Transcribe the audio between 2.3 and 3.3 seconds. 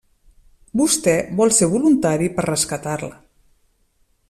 per rescatar-la.